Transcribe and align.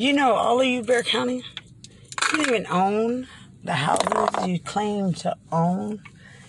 You 0.00 0.14
know, 0.14 0.32
all 0.32 0.58
of 0.62 0.66
you, 0.66 0.82
Bexar 0.82 1.02
County, 1.02 1.44
you 2.32 2.38
don't 2.38 2.48
even 2.48 2.66
own 2.68 3.28
the 3.62 3.74
houses 3.74 4.46
you 4.46 4.58
claim 4.58 5.12
to 5.12 5.36
own. 5.52 6.02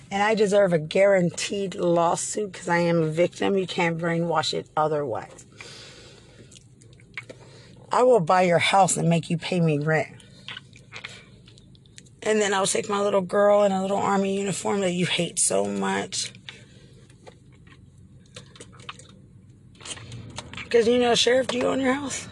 And 0.10 0.24
I 0.24 0.36
deserve 0.36 0.72
a 0.72 0.80
guaranteed 0.80 1.76
lawsuit 1.76 2.54
because 2.54 2.70
I 2.70 2.78
am 2.78 3.04
a 3.04 3.08
victim. 3.08 3.58
You 3.58 3.68
can't 3.68 3.98
brainwash 3.98 4.54
it 4.54 4.68
otherwise. 4.78 5.46
I 7.92 8.04
will 8.04 8.22
buy 8.22 8.44
your 8.44 8.60
house 8.60 8.96
and 8.96 9.10
make 9.10 9.30
you 9.30 9.38
pay 9.38 9.60
me 9.60 9.80
rent. 9.80 10.16
And 12.24 12.40
then 12.40 12.54
I'll 12.54 12.66
take 12.66 12.88
my 12.88 13.02
little 13.02 13.20
girl 13.20 13.64
in 13.64 13.74
a 13.74 13.82
little 13.82 13.98
army 13.98 14.38
uniform 14.38 14.80
that 14.80 14.94
you 14.94 15.08
hate 15.08 15.40
so 15.40 15.66
much. 15.66 16.32
Because 20.64 20.88
you 20.88 21.00
know, 21.00 21.16
Sheriff, 21.16 21.48
do 21.48 21.58
you 21.58 21.66
own 21.66 21.82
your 21.82 21.96
house? 21.96 22.30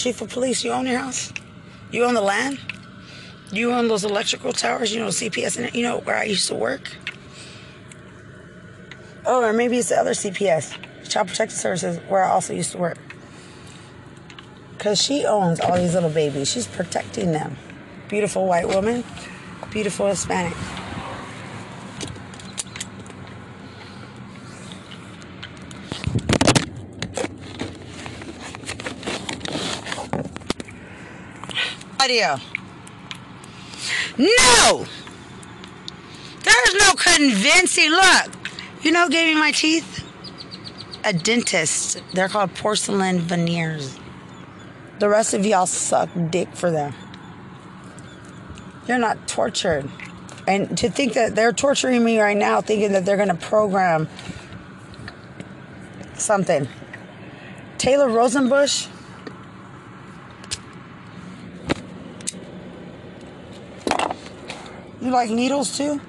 Chief 0.00 0.22
of 0.22 0.30
Police, 0.30 0.64
you 0.64 0.70
own 0.70 0.86
your 0.86 0.98
house? 0.98 1.30
You 1.90 2.04
own 2.04 2.14
the 2.14 2.22
land? 2.22 2.58
You 3.52 3.72
own 3.72 3.88
those 3.88 4.02
electrical 4.02 4.50
towers? 4.50 4.94
You 4.94 5.00
know, 5.00 5.08
CPS, 5.08 5.62
and 5.62 5.74
you 5.74 5.82
know 5.82 5.98
where 5.98 6.16
I 6.16 6.24
used 6.24 6.48
to 6.48 6.54
work? 6.54 6.96
Oh, 9.26 9.44
or 9.44 9.52
maybe 9.52 9.76
it's 9.76 9.90
the 9.90 9.96
other 9.96 10.12
CPS, 10.12 10.72
Child 11.06 11.28
Protective 11.28 11.58
Services, 11.58 11.98
where 12.08 12.24
I 12.24 12.30
also 12.30 12.54
used 12.54 12.72
to 12.72 12.78
work. 12.78 12.96
Because 14.78 15.02
she 15.02 15.26
owns 15.26 15.60
all 15.60 15.76
these 15.76 15.92
little 15.92 16.08
babies. 16.08 16.50
She's 16.50 16.66
protecting 16.66 17.32
them. 17.32 17.58
Beautiful 18.08 18.46
white 18.46 18.68
woman, 18.68 19.04
beautiful 19.70 20.06
Hispanic. 20.06 20.56
No! 34.18 34.86
There's 36.42 36.74
no 36.74 36.92
convincing. 36.94 37.90
Look, 37.90 38.32
you 38.82 38.92
know, 38.92 39.08
gave 39.08 39.34
me 39.34 39.40
my 39.40 39.52
teeth? 39.52 40.04
A 41.04 41.12
dentist. 41.12 42.02
They're 42.12 42.28
called 42.28 42.54
porcelain 42.54 43.20
veneers. 43.20 43.98
The 44.98 45.08
rest 45.08 45.32
of 45.32 45.46
y'all 45.46 45.66
suck 45.66 46.10
dick 46.30 46.54
for 46.54 46.70
them. 46.70 46.94
You're 48.86 48.98
not 48.98 49.28
tortured. 49.28 49.88
And 50.46 50.76
to 50.78 50.90
think 50.90 51.14
that 51.14 51.34
they're 51.34 51.52
torturing 51.52 52.04
me 52.04 52.20
right 52.20 52.36
now, 52.36 52.60
thinking 52.60 52.92
that 52.92 53.06
they're 53.06 53.16
going 53.16 53.28
to 53.28 53.34
program 53.34 54.08
something. 56.14 56.68
Taylor 57.78 58.08
Rosenbush. 58.08 58.88
You 65.10 65.16
like 65.16 65.30
needles 65.30 65.76
too? 65.76 66.00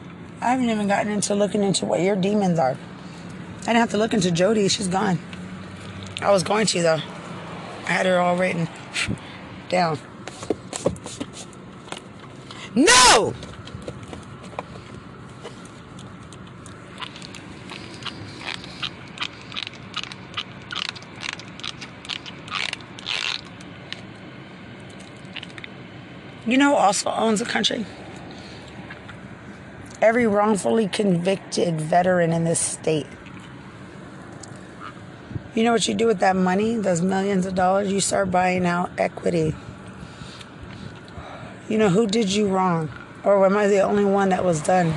I 0.42 0.52
haven't 0.52 0.70
even 0.70 0.88
gotten 0.88 1.12
into 1.12 1.34
looking 1.34 1.64
into 1.64 1.88
what 1.88 2.02
your 2.02 2.16
demons 2.16 2.60
are. 2.60 2.78
I 3.62 3.66
didn't 3.66 3.78
have 3.78 3.90
to 3.90 3.98
look 3.98 4.14
into 4.14 4.30
Jody. 4.30 4.68
She's 4.68 4.88
gone. 4.88 5.18
I 6.22 6.30
was 6.30 6.44
going 6.44 6.68
to 6.68 6.84
though. 6.84 7.00
I 7.88 7.94
had 7.94 8.06
her 8.06 8.20
all 8.20 8.38
written 8.38 8.70
down. 9.70 9.98
No! 12.76 13.34
You 26.46 26.60
know 26.60 26.70
who 26.70 26.76
also 26.76 27.10
owns 27.10 27.40
the 27.40 27.46
country? 27.46 27.84
Every 30.02 30.26
wrongfully 30.26 30.88
convicted 30.88 31.80
veteran 31.80 32.34
in 32.34 32.44
this 32.44 32.60
state. 32.60 33.06
You 35.54 35.64
know 35.64 35.74
what 35.74 35.88
you 35.88 35.94
do 35.94 36.08
with 36.08 36.20
that 36.20 36.36
money, 36.36 36.76
those 36.78 37.02
millions 37.02 37.46
of 37.46 37.56
dollars? 37.56 37.92
You 37.92 38.00
start 38.00 38.32
buying 38.32 38.66
out 38.66 38.90
equity. 38.98 39.54
You 41.70 41.78
know, 41.78 41.90
who 41.90 42.08
did 42.08 42.34
you 42.34 42.48
wrong? 42.48 42.90
Or 43.24 43.46
am 43.46 43.56
I 43.56 43.68
the 43.68 43.82
only 43.82 44.06
one 44.06 44.30
that 44.30 44.44
was 44.44 44.62
done 44.62 44.94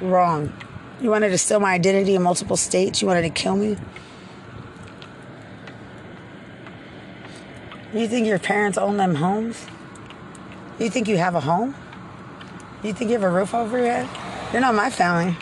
wrong? 0.00 0.52
You 1.00 1.10
wanted 1.10 1.28
to 1.28 1.38
steal 1.38 1.60
my 1.60 1.74
identity 1.74 2.14
in 2.14 2.22
multiple 2.22 2.56
states? 2.56 3.02
You 3.02 3.08
wanted 3.08 3.22
to 3.22 3.30
kill 3.30 3.56
me? 3.56 3.76
You 7.92 8.08
think 8.08 8.26
your 8.26 8.38
parents 8.38 8.78
own 8.78 8.96
them 8.96 9.16
homes? 9.16 9.66
You 10.78 10.88
think 10.90 11.06
you 11.06 11.18
have 11.18 11.34
a 11.34 11.40
home? 11.40 11.74
You 12.86 12.92
think 12.92 13.10
you 13.10 13.14
have 13.14 13.24
a 13.24 13.30
roof 13.30 13.52
over 13.52 13.78
your 13.78 13.88
head? 13.88 14.08
You're 14.52 14.60
not 14.60 14.76
my 14.76 14.90
family. 14.90 15.36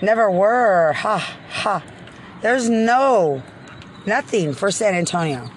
Never 0.00 0.30
were. 0.30 0.94
Ha, 0.94 1.18
ha. 1.50 1.84
There's 2.40 2.70
no, 2.70 3.42
nothing 4.06 4.54
for 4.54 4.70
San 4.70 4.94
Antonio. 4.94 5.50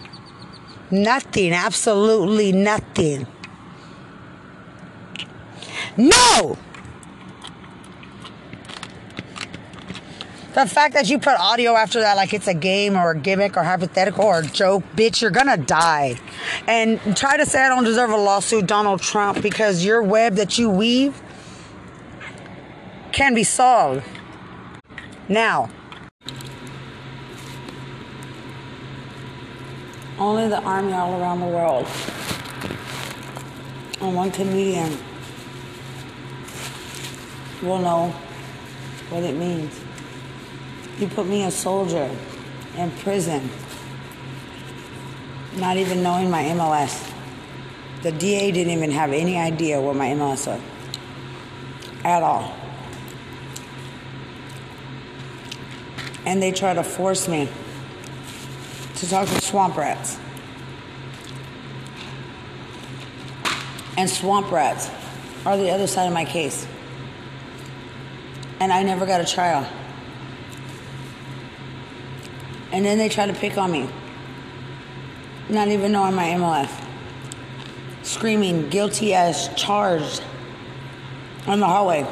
Nothing. 0.92 1.53
Absolutely 1.53 2.52
nothing. 2.52 3.28
No! 5.96 6.58
The 10.57 10.66
fact 10.66 10.95
that 10.95 11.07
you 11.07 11.19
put 11.19 11.40
audio 11.40 11.75
after 11.75 12.00
that 12.00 12.18
like 12.18 12.34
it's 12.34 12.47
a 12.47 12.53
game 12.56 12.95
or 12.95 13.12
a 13.12 13.16
gimmick 13.16 13.56
or 13.56 13.62
hypothetical 13.62 14.25
or 14.25 14.40
a 14.40 14.44
joke, 14.44 14.84
bitch, 14.95 15.22
you're 15.22 15.29
gonna 15.29 15.56
die. 15.56 16.16
And 16.66 17.00
try 17.16 17.38
to 17.38 17.45
say 17.45 17.62
I 17.62 17.69
don't 17.69 17.84
deserve 17.84 18.09
a 18.09 18.18
lawsuit, 18.18 18.66
Donald 18.66 19.00
Trump, 19.00 19.44
because 19.44 19.85
your 19.85 20.01
web 20.01 20.34
that 20.34 20.57
you 20.57 20.68
weave 20.72 21.22
can 23.12 23.35
be 23.35 23.44
solved. 23.44 24.03
Now, 25.29 25.69
only 30.18 30.47
the 30.47 30.59
army 30.63 30.91
all 30.91 31.22
around 31.22 31.39
the 31.41 31.45
world 31.45 31.85
and 34.01 34.16
one 34.16 34.31
comedian 34.31 34.97
will 37.62 37.78
know 37.78 38.09
what 39.12 39.22
it 39.22 39.35
means. 39.35 39.87
You 40.97 41.08
put 41.08 41.28
me 41.28 41.44
a 41.44 41.52
soldier 41.52 42.09
in 42.75 42.90
prison, 42.90 43.50
not 45.58 45.78
even 45.78 46.02
knowing 46.02 46.31
my 46.31 46.44
MLS. 46.46 47.13
The 48.02 48.12
DA 48.12 48.52
didn't 48.52 48.74
even 48.74 48.91
have 48.91 49.12
any 49.12 49.38
idea 49.38 49.80
what 49.80 49.96
my 49.96 50.09
MLS 50.09 50.47
was 50.47 50.62
at 52.03 52.24
all. 52.24 52.56
And 56.25 56.41
they 56.41 56.52
try 56.52 56.74
to 56.74 56.84
force 56.84 57.28
me 57.28 57.47
to 58.96 59.09
talk 59.09 59.28
to 59.28 59.41
swamp 59.41 59.78
rats. 59.78 60.18
And 63.97 64.09
swamp 64.09 64.52
rats 64.52 64.90
are 65.46 65.57
the 65.57 65.69
other 65.69 65.88
side 65.88 66.06
of 66.06 66.13
my 66.13 66.25
case. 66.25 66.68
And 68.59 68.74
I 68.74 68.81
never 68.84 69.06
got 69.06 69.22
a 69.22 69.25
trial. 69.25 69.68
And 72.78 72.86
then 72.86 73.00
they 73.00 73.10
try 73.10 73.26
to 73.26 73.34
pick 73.34 73.58
on 73.58 73.72
me. 73.72 73.90
Not 75.50 75.70
even 75.70 75.92
knowing 75.94 76.14
my 76.14 76.26
MLF. 76.26 76.70
Screaming 78.04 78.70
guilty 78.70 79.16
as 79.16 79.50
charged 79.56 80.24
on 81.48 81.60
the 81.60 81.66
hallway. 81.66 82.06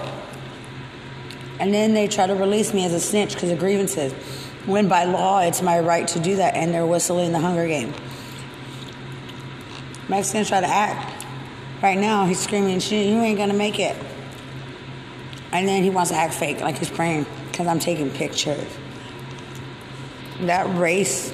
And 1.59 1.72
then 1.72 1.94
they 1.94 2.08
try 2.08 2.25
to 2.25 2.34
release 2.34 2.74
me 2.74 2.84
as 2.84 2.94
a 2.94 3.00
snitch 3.00 3.36
because 3.36 3.52
of 3.52 3.59
grievances. 3.59 4.12
When 4.66 4.88
by 4.88 5.04
law 5.04 5.42
it's 5.42 5.62
my 5.62 5.80
right 5.80 6.08
to 6.08 6.20
do 6.20 6.38
that 6.38 6.56
and 6.56 6.74
they're 6.74 6.88
whistling 6.88 7.31
the 7.31 7.40
Hunger 7.40 7.68
Game. 7.68 7.94
Mexicans 10.10 10.48
try 10.48 10.62
to 10.62 10.68
act. 10.68 11.28
Right 11.84 12.00
now 12.00 12.25
he's 12.25 12.39
screaming, 12.39 12.80
"Shit, 12.80 13.06
you 13.06 13.22
ain't 13.22 13.38
gonna 13.38 13.54
make 13.54 13.80
it. 13.80 13.95
And 15.51 15.68
then 15.68 15.84
he 15.84 15.92
wants 15.92 16.10
to 16.10 16.18
act 16.18 16.34
fake, 16.34 16.62
like 16.62 16.80
he's 16.80 16.89
praying, 16.89 17.28
because 17.51 17.68
I'm 17.68 17.78
taking 17.78 18.10
pictures. 18.10 18.66
That 20.42 20.68
race 20.78 21.34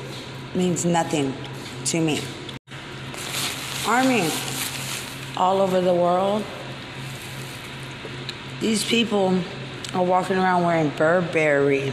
means 0.53 0.85
nothing 0.85 1.33
to 1.85 1.99
me. 1.99 2.21
Army, 3.87 4.29
all 5.35 5.59
over 5.59 5.81
the 5.81 5.93
world, 5.93 6.43
these 8.59 8.83
people 8.83 9.39
are 9.95 10.03
walking 10.03 10.37
around 10.37 10.63
wearing 10.63 10.89
Burberry, 10.89 11.91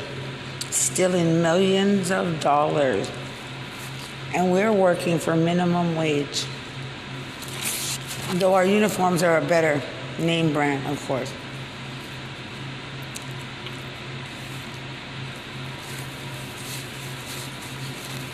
stealing 0.70 1.40
millions 1.40 2.10
of 2.10 2.40
dollars, 2.40 3.10
and 4.34 4.52
we're 4.52 4.72
working 4.72 5.18
for 5.18 5.34
minimum 5.34 5.96
wage. 5.96 6.44
Though 8.34 8.52
our 8.52 8.66
uniforms 8.66 9.22
are 9.22 9.38
a 9.38 9.44
better 9.44 9.80
name 10.18 10.52
brand, 10.52 10.86
of 10.86 11.02
course. 11.06 11.32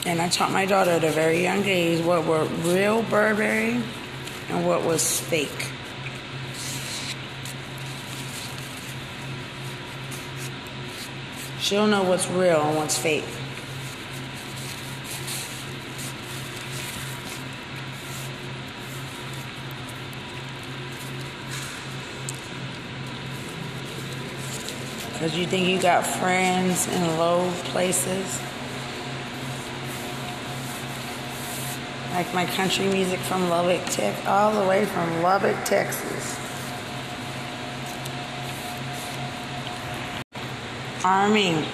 And 0.07 0.21
I 0.21 0.29
taught 0.29 0.53
my 0.53 0.67
daughter 0.67 0.91
at 0.91 1.05
a 1.05 1.11
very 1.11 1.43
young 1.43 1.65
age 1.65 2.05
what 2.05 2.27
were 2.27 2.45
real 2.45 3.03
Burberry 3.05 3.83
and 4.51 4.67
what 4.67 4.85
was 4.85 5.19
fake. 5.21 5.71
She'll 11.59 11.87
know 11.87 12.03
what's 12.03 12.29
real 12.29 12.61
and 12.61 12.77
what's 12.77 12.99
fake. 12.99 13.25
Because 25.15 25.39
you 25.39 25.47
think 25.47 25.69
you 25.69 25.81
got 25.81 26.07
friends 26.07 26.87
in 26.89 27.17
low 27.17 27.51
places. 27.65 28.43
Like 32.15 32.33
my 32.33 32.47
country 32.47 32.87
music 32.87 33.19
from 33.19 33.49
Lubbock, 33.49 33.85
Texas, 33.87 34.25
all 34.25 34.53
the 34.53 34.69
way 34.69 34.85
from 34.85 35.21
Lubbock, 35.21 35.57
Texas. 35.65 36.39
Army 41.05 41.67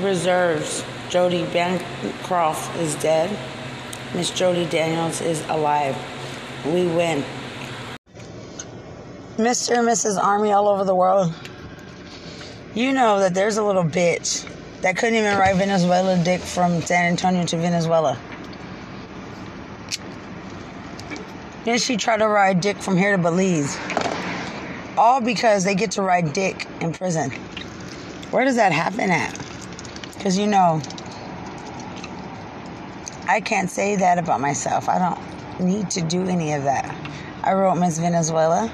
Reserves. 0.00 0.84
Jody 1.08 1.46
Bancroft 1.46 2.76
is 2.76 2.94
dead. 2.96 3.34
Miss 4.14 4.28
Jody 4.28 4.66
Daniels 4.66 5.22
is 5.22 5.40
alive. 5.48 5.96
We 6.66 6.86
win. 6.86 7.24
Mr. 9.38 9.78
and 9.78 9.88
Mrs. 9.88 10.22
Army 10.22 10.52
all 10.52 10.68
over 10.68 10.84
the 10.84 10.94
world. 10.94 11.32
You 12.74 12.92
know 12.92 13.20
that 13.20 13.32
there's 13.32 13.56
a 13.56 13.64
little 13.64 13.84
bitch 13.84 14.46
that 14.82 14.98
couldn't 14.98 15.14
even 15.14 15.38
write 15.38 15.56
Venezuela 15.56 16.22
dick 16.22 16.42
from 16.42 16.82
San 16.82 17.06
Antonio 17.06 17.46
to 17.46 17.56
Venezuela. 17.56 18.18
Then 21.64 21.78
she 21.78 21.96
tried 21.96 22.18
to 22.18 22.28
ride 22.28 22.60
dick 22.60 22.78
from 22.78 22.96
here 22.96 23.16
to 23.16 23.22
Belize. 23.22 23.76
All 24.96 25.20
because 25.20 25.64
they 25.64 25.74
get 25.74 25.92
to 25.92 26.02
ride 26.02 26.32
dick 26.32 26.66
in 26.80 26.92
prison. 26.92 27.30
Where 28.30 28.44
does 28.44 28.56
that 28.56 28.72
happen 28.72 29.10
at? 29.10 29.36
Because 30.16 30.38
you 30.38 30.46
know, 30.46 30.80
I 33.28 33.40
can't 33.40 33.70
say 33.70 33.96
that 33.96 34.18
about 34.18 34.40
myself. 34.40 34.88
I 34.88 34.98
don't 34.98 35.66
need 35.66 35.90
to 35.90 36.00
do 36.00 36.26
any 36.26 36.52
of 36.54 36.64
that. 36.64 36.94
I 37.42 37.52
wrote 37.52 37.76
Miss 37.76 37.98
Venezuela. 37.98 38.72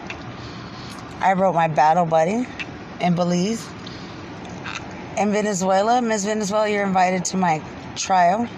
I 1.21 1.33
wrote 1.33 1.55
my 1.55 1.69
battle 1.69 2.07
buddy 2.07 2.47
in 3.01 3.15
Belize. 3.15 3.67
In 5.17 5.33
Venezuela, 5.33 6.03
Miss 6.03 6.25
Venezuela, 6.25 6.69
you're 6.69 6.87
invited 6.87 7.25
to 7.27 7.37
my 7.37 7.63
trial. 7.97 8.49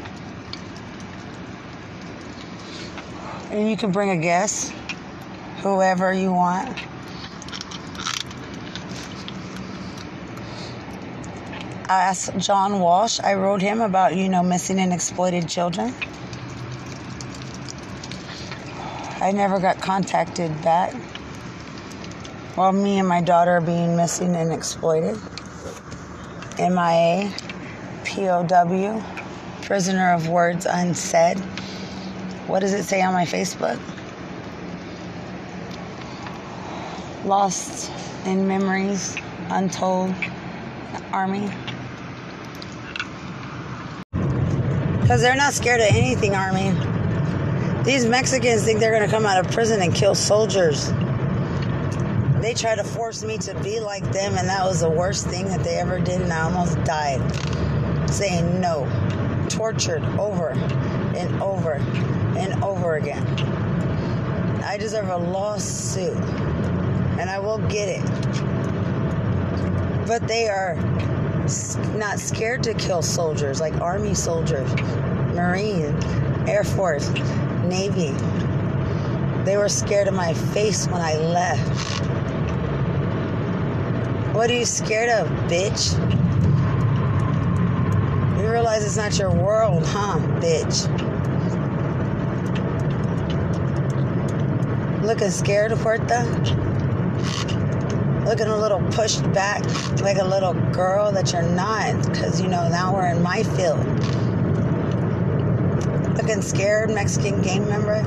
And 3.50 3.70
you 3.70 3.76
can 3.76 3.92
bring 3.92 4.10
a 4.10 4.16
guest, 4.16 4.72
whoever 5.62 6.12
you 6.12 6.32
want. 6.32 6.68
I 11.90 12.02
asked 12.02 12.36
John 12.36 12.80
Walsh, 12.80 13.18
I 13.20 13.32
wrote 13.32 13.62
him 13.62 13.80
about, 13.80 14.14
you 14.14 14.28
know, 14.28 14.42
missing 14.42 14.78
and 14.78 14.92
exploited 14.92 15.48
children. 15.48 15.94
I 19.22 19.32
never 19.32 19.58
got 19.58 19.80
contacted 19.80 20.50
back. 20.62 20.92
While 22.54 22.72
me 22.72 22.98
and 22.98 23.08
my 23.08 23.22
daughter 23.22 23.52
are 23.52 23.60
being 23.62 23.96
missing 23.96 24.36
and 24.36 24.52
exploited. 24.52 25.16
MIA, 26.58 27.32
POW, 28.04 29.02
prisoner 29.62 30.12
of 30.12 30.28
words 30.28 30.66
unsaid. 30.66 31.42
What 32.48 32.60
does 32.60 32.72
it 32.72 32.84
say 32.84 33.02
on 33.02 33.12
my 33.12 33.26
Facebook? 33.26 33.78
Lost 37.26 37.92
in 38.24 38.48
memories, 38.48 39.14
untold, 39.50 40.14
Army. 41.12 41.50
Because 45.02 45.20
they're 45.20 45.36
not 45.36 45.52
scared 45.52 45.80
of 45.80 45.88
anything, 45.94 46.34
Army. 46.34 46.72
These 47.84 48.06
Mexicans 48.06 48.64
think 48.64 48.80
they're 48.80 48.96
going 48.96 49.04
to 49.04 49.14
come 49.14 49.26
out 49.26 49.44
of 49.44 49.52
prison 49.52 49.82
and 49.82 49.94
kill 49.94 50.14
soldiers. 50.14 50.90
They 52.40 52.54
tried 52.54 52.76
to 52.76 52.84
force 52.84 53.22
me 53.22 53.36
to 53.38 53.60
be 53.62 53.78
like 53.78 54.10
them, 54.10 54.38
and 54.38 54.48
that 54.48 54.64
was 54.64 54.80
the 54.80 54.88
worst 54.88 55.26
thing 55.26 55.44
that 55.48 55.62
they 55.64 55.74
ever 55.74 55.98
did, 55.98 56.22
and 56.22 56.32
I 56.32 56.44
almost 56.44 56.82
died. 56.84 57.20
Saying 58.08 58.58
no. 58.58 58.88
Tortured 59.50 60.02
over 60.18 60.52
and 61.14 61.42
over 61.42 61.78
and 62.36 62.62
over 62.62 62.96
again. 62.96 63.26
I 64.62 64.76
deserve 64.76 65.08
a 65.08 65.16
lawsuit, 65.16 66.16
and 67.18 67.30
I 67.30 67.38
will 67.38 67.58
get 67.68 67.88
it. 67.88 68.04
But 70.06 70.26
they 70.28 70.48
are 70.48 70.74
not 71.96 72.18
scared 72.18 72.62
to 72.64 72.74
kill 72.74 73.02
soldiers 73.02 73.60
like 73.60 73.80
Army 73.80 74.14
soldiers, 74.14 74.70
Marine, 75.34 75.96
Air 76.46 76.64
Force, 76.64 77.08
Navy. 77.64 78.12
They 79.44 79.56
were 79.56 79.68
scared 79.68 80.08
of 80.08 80.14
my 80.14 80.34
face 80.34 80.86
when 80.88 81.00
I 81.00 81.14
left. 81.16 82.04
What 84.34 84.50
are 84.50 84.54
you 84.54 84.66
scared 84.66 85.08
of, 85.08 85.26
bitch? 85.50 85.98
You 88.38 88.50
realize 88.50 88.84
it's 88.84 88.96
not 88.96 89.18
your 89.18 89.30
world, 89.30 89.84
huh, 89.86 90.18
bitch? 90.40 91.07
Looking 95.08 95.30
scared, 95.30 95.72
of 95.72 95.78
Huerta? 95.78 96.22
Looking 98.26 98.48
a 98.48 98.58
little 98.58 98.82
pushed 98.92 99.22
back 99.32 99.64
like 100.02 100.18
a 100.18 100.24
little 100.24 100.52
girl 100.70 101.10
that 101.12 101.32
you're 101.32 101.40
not, 101.40 101.94
because, 102.04 102.42
you 102.42 102.46
know, 102.46 102.68
now 102.68 102.92
we're 102.92 103.06
in 103.06 103.22
my 103.22 103.42
field. 103.42 103.82
Looking 106.14 106.42
scared, 106.42 106.90
Mexican 106.90 107.40
gang 107.40 107.66
member? 107.66 108.02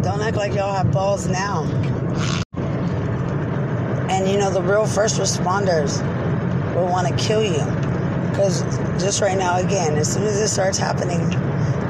Don't 0.00 0.22
act 0.22 0.38
like 0.38 0.54
y'all 0.54 0.74
have 0.74 0.90
balls 0.90 1.26
now. 1.26 1.64
And 4.08 4.26
you 4.26 4.38
know, 4.38 4.50
the 4.50 4.62
real 4.62 4.86
first 4.86 5.20
responders 5.20 6.00
will 6.74 6.86
want 6.86 7.06
to 7.06 7.14
kill 7.22 7.44
you. 7.44 7.62
Because 8.30 8.62
just 8.98 9.20
right 9.20 9.36
now, 9.36 9.58
again, 9.58 9.98
as 9.98 10.10
soon 10.10 10.22
as 10.22 10.38
this 10.38 10.54
starts 10.54 10.78
happening, 10.78 11.20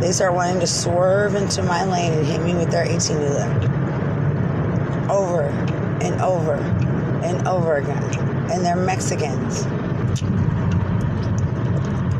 they 0.01 0.13
start 0.13 0.35
wanting 0.35 0.61
to 0.61 0.67
swerve 0.67 1.35
into 1.35 1.63
my 1.63 1.85
lane 1.85 2.13
and 2.13 2.27
hit 2.27 2.43
me 2.43 2.55
with 2.55 2.71
their 2.71 2.85
18 2.85 3.19
wheeler. 3.19 5.07
Over 5.11 5.43
and 6.03 6.21
over 6.21 6.55
and 7.25 7.49
over 7.49 7.77
again. 7.77 8.03
And 8.51 8.65
they're 8.65 8.77
Mexicans. 8.77 9.65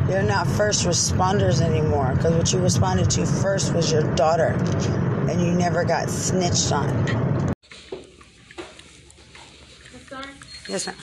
You're 0.09 0.23
not 0.23 0.47
first 0.47 0.85
responders 0.85 1.61
anymore 1.61 2.13
because 2.15 2.33
what 2.33 2.53
you 2.53 2.59
responded 2.59 3.09
to 3.11 3.25
first 3.25 3.73
was 3.73 3.91
your 3.91 4.03
daughter 4.15 4.53
and 5.29 5.41
you 5.41 5.51
never 5.51 5.83
got 5.83 6.09
snitched 6.09 6.71
on. 6.71 7.53
Yes, 10.69 10.87
ma'am. 10.87 10.95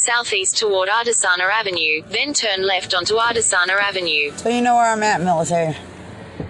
Southeast 0.00 0.56
toward 0.56 0.88
Artisana 0.88 1.50
Avenue, 1.50 2.02
then 2.08 2.32
turn 2.32 2.66
left 2.66 2.94
onto 2.94 3.14
Artisana 3.16 3.78
Avenue. 3.78 4.32
So 4.36 4.48
you 4.48 4.62
know 4.62 4.74
where 4.76 4.90
I'm 4.90 5.02
at, 5.02 5.20
military. 5.20 5.76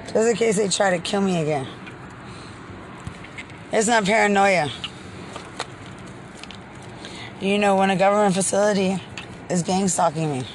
Just 0.05 0.17
in 0.17 0.37
case 0.37 0.57
they 0.57 0.69
try 0.69 0.91
to 0.91 0.99
kill 0.99 1.21
me 1.21 1.43
again. 1.43 1.67
It's 3.73 3.89
not 3.89 4.05
paranoia. 4.05 4.71
You 7.41 7.59
know, 7.59 7.77
when 7.77 7.91
a 7.91 7.97
government 7.97 8.35
facility 8.35 9.01
is 9.49 9.63
gang 9.63 9.89
stalking 9.89 10.31
me. 10.31 10.47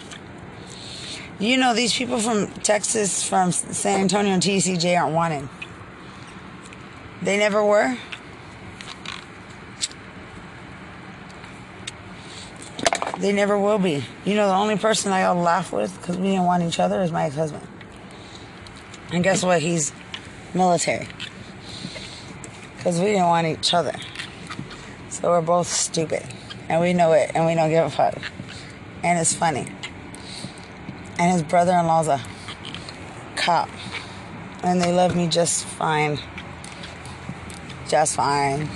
You 1.37 1.57
know, 1.57 1.73
these 1.73 1.93
people 1.93 2.19
from 2.19 2.47
Texas, 2.61 3.27
from 3.27 3.51
San 3.51 4.01
Antonio 4.01 4.31
and 4.33 4.41
TCJ 4.41 4.97
aren't 4.97 5.13
wanted. 5.13 5.49
They 7.21 7.37
never 7.37 7.65
were. 7.65 7.97
They 13.19 13.31
never 13.31 13.57
will 13.57 13.77
be. 13.77 14.03
You 14.25 14.35
know, 14.35 14.47
the 14.47 14.53
only 14.53 14.77
person 14.77 15.11
I 15.11 15.23
all 15.23 15.35
laugh 15.35 15.71
with 15.71 15.97
because 15.99 16.17
we 16.17 16.29
didn't 16.31 16.43
want 16.43 16.63
each 16.63 16.79
other 16.79 17.01
is 17.01 17.11
my 17.11 17.25
ex 17.25 17.35
husband. 17.35 17.67
And 19.11 19.23
guess 19.23 19.43
what? 19.43 19.61
He's 19.61 19.93
military. 20.53 21.07
Because 22.77 22.99
we 22.99 23.05
didn't 23.05 23.27
want 23.27 23.47
each 23.47 23.73
other. 23.73 23.93
So 25.09 25.29
we're 25.29 25.41
both 25.41 25.67
stupid. 25.67 26.23
And 26.67 26.81
we 26.81 26.93
know 26.93 27.13
it. 27.13 27.31
And 27.33 27.45
we 27.45 27.55
don't 27.55 27.69
give 27.69 27.85
a 27.85 27.89
fuck. 27.89 28.17
And 29.03 29.19
it's 29.19 29.33
funny. 29.33 29.67
And 31.17 31.31
his 31.31 31.43
brother 31.43 31.71
in 31.73 31.85
law's 31.85 32.07
a 32.07 32.21
cop. 33.35 33.69
And 34.63 34.81
they 34.81 34.91
love 34.91 35.15
me 35.15 35.27
just 35.27 35.65
fine 35.65 36.19
just 37.87 38.15
fine. 38.15 38.67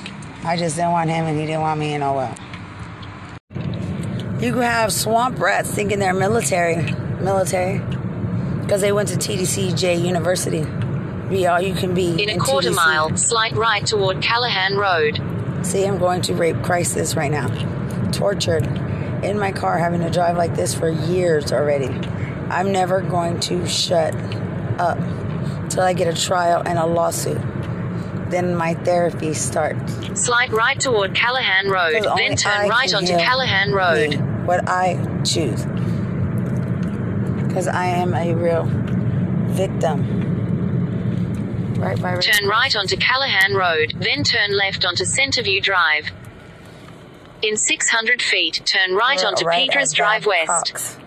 I 0.43 0.55
just 0.55 0.75
didn't 0.75 0.91
want 0.91 1.09
him 1.09 1.25
and 1.25 1.39
he 1.39 1.45
didn't 1.45 1.61
want 1.61 1.79
me, 1.79 1.93
and 1.93 2.03
oh 2.03 2.13
well. 2.13 2.35
You 4.39 4.53
can 4.53 4.61
have 4.61 4.93
swamp 4.93 5.37
rats 5.37 5.69
thinking 5.69 5.99
they're 5.99 6.13
military, 6.13 6.77
military, 7.19 7.79
because 8.61 8.79
they 8.79 8.93
went 8.93 9.09
to 9.09 9.15
TDCJ 9.15 10.01
University. 10.01 10.65
Be 11.29 11.45
all 11.45 11.59
you 11.59 11.73
can 11.73 11.93
be. 11.93 12.23
In 12.23 12.29
a 12.29 12.37
quarter 12.37 12.69
TDC. 12.69 12.75
mile, 12.75 13.17
slight 13.17 13.53
right 13.57 13.85
toward 13.85 14.21
Callahan 14.21 14.77
Road. 14.77 15.19
See, 15.65 15.83
I'm 15.83 15.97
going 15.97 16.21
to 16.21 16.33
rape 16.33 16.63
crisis 16.63 17.15
right 17.15 17.29
now. 17.29 17.49
Tortured 18.11 18.65
in 19.23 19.37
my 19.37 19.51
car, 19.51 19.77
having 19.77 19.99
to 20.01 20.09
drive 20.09 20.37
like 20.37 20.55
this 20.55 20.73
for 20.73 20.89
years 20.89 21.51
already. 21.51 21.89
I'm 22.49 22.71
never 22.71 23.01
going 23.01 23.41
to 23.41 23.67
shut 23.67 24.15
up 24.79 24.97
till 25.69 25.83
I 25.83 25.91
get 25.91 26.07
a 26.07 26.19
trial 26.19 26.63
and 26.65 26.79
a 26.79 26.85
lawsuit. 26.85 27.41
Then 28.29 28.55
my 28.55 28.73
therapy 28.73 29.33
starts. 29.33 29.93
Slight 30.13 30.51
right 30.51 30.79
toward 30.79 31.13
Callahan 31.13 31.69
Road, 31.69 32.03
then 32.15 32.37
turn 32.37 32.51
I 32.53 32.67
right 32.69 32.93
onto 32.93 33.17
Callahan 33.17 33.73
Road. 33.73 34.11
me, 34.11 34.28
What 34.49 34.67
I 34.67 34.95
choose. 35.23 35.63
Because 37.45 37.67
I 37.67 37.85
am 37.85 38.15
a 38.15 38.33
real 38.33 38.63
victim. 39.53 40.01
Right 41.75 42.01
by 42.01 42.15
right. 42.15 42.23
Turn 42.23 42.49
right 42.49 42.75
onto 42.75 42.97
Callahan 42.97 43.53
Road, 43.53 43.93
then 43.99 44.23
turn 44.23 44.57
left 44.57 44.85
onto 44.85 45.03
Centerview 45.03 45.61
Drive. 45.61 46.09
In 47.43 47.57
600 47.57 48.23
feet, 48.23 48.63
turn 48.65 48.95
right 48.95 49.19
We're 49.21 49.27
onto 49.27 49.45
right 49.45 49.69
Peters 49.69 49.91
at 49.91 49.97
Drive 49.97 50.25
West. 50.25 50.47
Cox. 50.47 50.97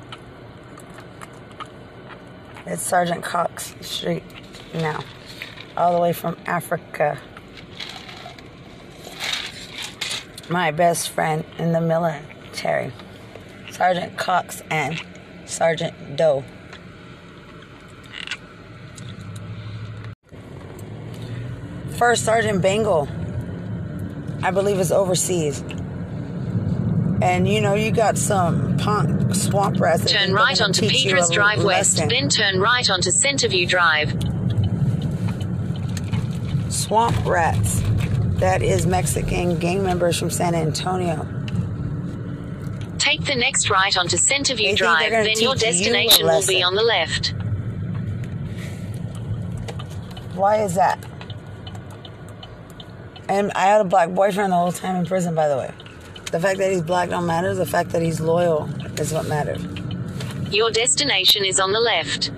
It's 2.64 2.82
Sergeant 2.84 3.24
Cox 3.24 3.74
Street 3.80 4.22
now, 4.72 5.02
all 5.76 5.92
the 5.96 6.00
way 6.00 6.12
from 6.12 6.36
Africa. 6.46 7.18
My 10.48 10.70
best 10.70 11.10
friend 11.10 11.44
in 11.58 11.72
the 11.72 11.80
military, 11.80 12.92
Sergeant 13.72 14.18
Cox 14.18 14.62
and 14.70 15.02
Sergeant 15.46 16.16
Doe. 16.16 16.44
First 21.96 22.24
Sergeant 22.24 22.60
Bengal, 22.60 23.08
I 24.42 24.50
believe, 24.50 24.78
is 24.78 24.92
overseas. 24.92 25.62
And 27.22 27.48
you 27.48 27.60
know, 27.60 27.74
you 27.74 27.92
got 27.92 28.18
some 28.18 28.76
punk 28.76 29.34
swamp 29.34 29.80
rats. 29.80 30.10
Turn 30.10 30.32
right 30.34 30.60
onto 30.60 30.88
Peters 30.88 31.30
Drive 31.30 31.64
West, 31.64 31.96
then 31.96 32.28
turn 32.28 32.60
right 32.60 32.88
onto 32.90 33.10
Centerview 33.10 33.66
Drive. 33.68 34.12
swamp 36.70 37.16
rats. 37.24 37.80
That 38.40 38.62
is 38.62 38.86
Mexican 38.86 39.58
gang 39.58 39.82
members 39.82 40.18
from 40.18 40.28
San 40.30 40.54
Antonio. 40.54 41.41
Take 43.12 43.26
the 43.26 43.34
next 43.34 43.68
right 43.68 43.94
onto 43.94 44.16
Centerview 44.16 44.68
they're 44.68 44.74
Drive, 44.74 45.10
then 45.10 45.38
your 45.38 45.54
teach 45.54 45.64
you 45.64 45.92
destination 45.92 46.24
will 46.24 46.46
be 46.46 46.62
on 46.62 46.74
the 46.74 46.82
left. 46.82 47.34
Why 50.34 50.62
is 50.62 50.76
that? 50.76 50.98
And 53.28 53.52
I 53.52 53.66
had 53.66 53.82
a 53.82 53.84
black 53.84 54.08
boyfriend 54.14 54.50
the 54.50 54.56
whole 54.56 54.72
time 54.72 54.96
in 54.96 55.04
prison, 55.04 55.34
by 55.34 55.46
the 55.48 55.58
way. 55.58 55.70
The 56.30 56.40
fact 56.40 56.56
that 56.56 56.70
he's 56.70 56.80
black 56.80 57.10
don't 57.10 57.26
matter. 57.26 57.54
The 57.54 57.66
fact 57.66 57.90
that 57.90 58.00
he's 58.00 58.18
loyal 58.18 58.66
is 58.98 59.12
what 59.12 59.26
matters. 59.26 59.62
Your 60.50 60.70
destination 60.70 61.44
is 61.44 61.60
on 61.60 61.72
the 61.72 61.80
left. 61.80 62.28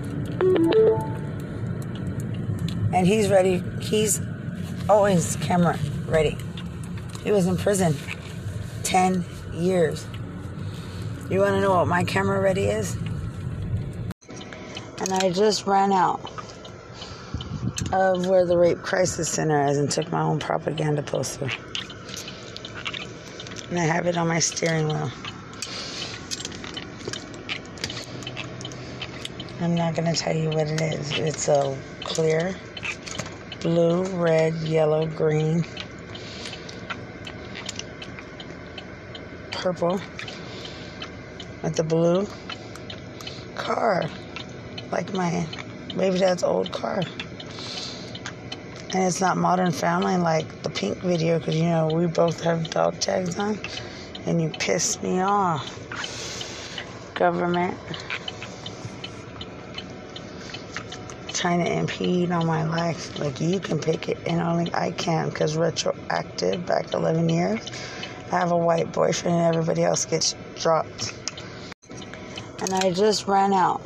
And 2.93 3.07
he's 3.07 3.29
ready. 3.29 3.63
He's 3.79 4.19
always 4.89 5.37
camera 5.37 5.79
ready. 6.05 6.37
He 7.23 7.31
was 7.31 7.47
in 7.47 7.55
prison 7.55 7.95
10 8.83 9.23
years. 9.53 10.05
You 11.27 11.39
want 11.39 11.55
to 11.55 11.61
know 11.61 11.71
what 11.71 11.87
my 11.87 12.03
camera 12.03 12.39
ready 12.39 12.65
is? 12.65 12.95
And 14.99 15.11
I 15.11 15.31
just 15.31 15.65
ran 15.65 15.91
out 15.91 16.21
of 17.91 18.27
where 18.27 18.45
the 18.45 18.55
Rape 18.55 18.83
Crisis 18.83 19.27
Center 19.27 19.65
is 19.65 19.79
and 19.79 19.89
took 19.89 20.11
my 20.11 20.21
own 20.21 20.37
propaganda 20.37 21.01
poster. 21.01 21.49
And 23.71 23.79
I 23.79 23.85
have 23.85 24.05
it 24.05 24.17
on 24.17 24.27
my 24.27 24.37
steering 24.37 24.87
wheel. 24.87 25.11
I'm 29.61 29.73
not 29.73 29.95
going 29.95 30.13
to 30.13 30.19
tell 30.19 30.35
you 30.35 30.49
what 30.49 30.67
it 30.67 30.79
is. 30.79 31.11
It's 31.17 31.47
a 31.47 31.75
clear 32.03 32.55
blue, 33.61 34.03
red, 34.15 34.53
yellow, 34.57 35.07
green, 35.07 35.65
purple 39.51 39.99
with 41.65 41.75
the 41.75 41.83
blue 41.83 42.27
car, 43.55 44.03
like 44.91 45.11
my 45.13 45.47
baby 45.97 46.19
dad's 46.19 46.43
old 46.43 46.71
car. 46.71 47.01
And 48.93 49.03
it's 49.03 49.19
not 49.19 49.35
Modern 49.35 49.71
Family 49.71 50.15
like 50.15 50.61
the 50.61 50.69
pink 50.69 50.99
video, 50.99 51.39
because 51.39 51.55
you 51.55 51.65
know 51.65 51.87
we 51.87 52.05
both 52.05 52.39
have 52.41 52.69
dog 52.69 52.99
tags 52.99 53.39
on, 53.39 53.59
and 54.27 54.39
you 54.39 54.49
piss 54.49 55.01
me 55.01 55.19
off, 55.21 55.67
government. 57.15 57.77
trying 61.33 61.63
to 61.63 61.71
impede 61.71 62.31
on 62.31 62.45
my 62.45 62.63
life. 62.63 63.19
Like 63.19 63.41
you 63.41 63.59
can 63.59 63.77
pick 63.77 64.07
it, 64.07 64.17
and 64.25 64.39
only 64.39 64.73
I 64.73 64.91
can 64.91 65.29
because 65.29 65.57
retroactive 65.57 66.65
back 66.65 66.93
11 66.93 67.27
years. 67.27 67.59
I 68.31 68.39
have 68.39 68.51
a 68.51 68.57
white 68.57 68.91
boyfriend, 68.93 69.35
and 69.35 69.55
everybody 69.55 69.83
else 69.83 70.05
gets 70.05 70.33
dropped. 70.55 71.13
And 72.65 72.73
I 72.73 72.89
just 72.89 73.27
ran 73.27 73.53
out 73.53 73.79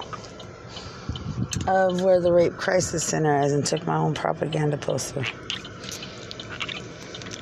of 1.67 2.01
where 2.01 2.21
the 2.21 2.31
Rape 2.31 2.55
Crisis 2.55 3.03
Center 3.03 3.37
is 3.41 3.51
and 3.51 3.65
took 3.65 3.85
my 3.85 3.97
own 3.97 4.13
propaganda 4.13 4.77
poster. 4.77 5.25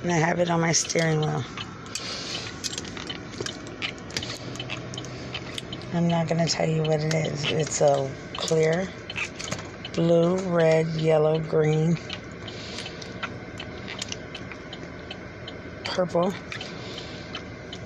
And 0.02 0.12
I 0.12 0.16
have 0.16 0.40
it 0.40 0.50
on 0.50 0.60
my 0.60 0.72
steering 0.72 1.22
wheel. 1.22 1.44
I'm 5.94 6.08
not 6.08 6.28
going 6.28 6.44
to 6.44 6.52
tell 6.52 6.68
you 6.68 6.82
what 6.82 7.02
it 7.02 7.14
is. 7.14 7.52
It's 7.52 7.82
a 7.82 8.12
clear 8.36 8.88
blue, 9.94 10.38
red, 10.38 10.88
yellow, 10.88 11.38
green, 11.38 12.00
purple 15.84 16.34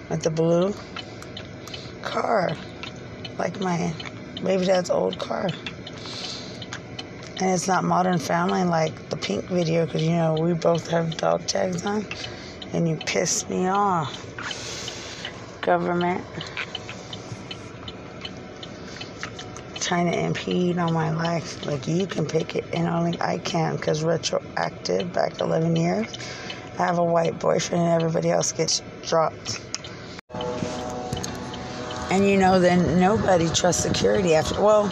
with 0.10 0.24
the 0.24 0.32
blue 0.32 0.74
car, 2.02 2.56
like 3.38 3.60
my 3.60 3.94
baby 4.44 4.66
dad's 4.66 4.90
old 4.90 5.18
car. 5.20 5.50
And 7.40 7.50
it's 7.50 7.68
not 7.68 7.84
Modern 7.84 8.20
Family 8.20 8.64
like 8.64 9.10
the 9.10 9.18
pink 9.18 9.46
video, 9.46 9.86
because 9.86 10.04
you 10.04 10.12
know 10.12 10.36
we 10.36 10.54
both 10.54 10.88
have 10.90 11.18
dog 11.18 11.46
tags 11.48 11.86
on, 11.86 12.06
and 12.74 12.88
you 12.88 12.98
piss 12.98 13.50
me 13.50 13.68
off, 13.68 14.16
government. 15.62 16.24
trying 19.92 20.10
to 20.10 20.18
impede 20.18 20.78
on 20.78 20.94
my 20.94 21.12
life. 21.12 21.66
Like 21.66 21.86
you 21.86 22.08
can 22.08 22.26
pick 22.26 22.56
it, 22.56 22.64
and 22.72 22.88
only 22.88 23.20
I 23.20 23.40
can 23.40 23.76
because 23.76 24.04
retroactive 24.04 25.12
back 25.12 25.42
11 25.42 25.76
years. 25.76 26.08
I 26.80 26.86
have 26.86 26.98
a 26.98 27.04
white 27.04 27.40
boyfriend, 27.40 27.84
and 27.84 28.02
everybody 28.02 28.30
else 28.32 28.54
gets 28.54 28.82
dropped. 29.06 29.60
And 32.12 32.30
you 32.30 32.38
know, 32.38 32.60
then 32.60 33.00
nobody 33.00 33.50
trusts 33.50 33.82
security 33.82 34.36
after. 34.36 34.62
Well, 34.62 34.86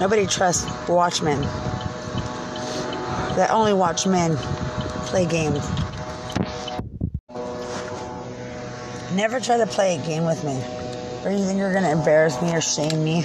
nobody 0.00 0.26
trusts 0.26 0.66
watchmen. 0.88 1.42
That 3.36 3.50
only 3.50 3.74
watch 3.74 4.06
men 4.06 4.36
play 5.06 5.26
games. 5.26 5.68
Never 9.14 9.40
try 9.40 9.58
to 9.58 9.66
play 9.66 9.98
a 9.98 10.06
game 10.06 10.24
with 10.24 10.42
me. 10.44 10.56
Or 11.24 11.30
you 11.30 11.44
think 11.44 11.58
you're 11.58 11.74
gonna 11.74 11.90
embarrass 11.90 12.40
me 12.40 12.54
or 12.54 12.62
shame 12.62 13.04
me 13.04 13.24